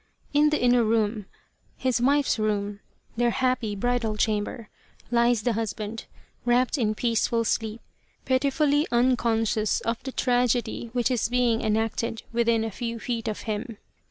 [0.33, 1.27] In the inner room
[1.77, 2.79] his wife's room,
[3.17, 4.67] their happy bridal chamber
[5.11, 6.05] lies the husband,
[6.43, 7.81] wrapt in peaceful sleep,
[8.25, 13.77] pitifully unconscious of the tragedy which is being enacted within a few feet of him.